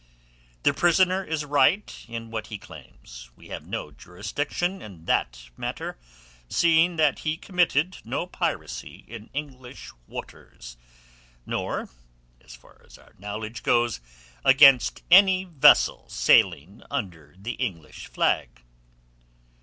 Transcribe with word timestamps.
"The 0.63 0.73
prisoner 0.73 1.23
is 1.23 1.45
right 1.45 2.03
in 2.07 2.31
what 2.31 2.47
he 2.47 2.57
claims. 2.57 3.29
We 3.35 3.49
have 3.49 3.67
no 3.67 3.91
jurisdiction 3.91 4.81
in 4.81 5.05
that 5.05 5.49
matter, 5.55 5.99
seeing 6.49 6.95
that 6.95 7.19
he 7.19 7.37
committed 7.37 7.97
no 8.03 8.25
piracy 8.25 9.05
in 9.07 9.29
English 9.31 9.91
waters, 10.07 10.75
nor—so 11.45 12.59
far 12.59 12.81
as 12.83 12.97
our 12.97 13.13
knowledge 13.19 13.61
goes—against 13.61 15.03
any 15.11 15.43
vessel 15.43 16.09
sailing 16.09 16.81
under 16.89 17.35
the 17.37 17.53
English 17.53 18.07
flag." 18.07 18.63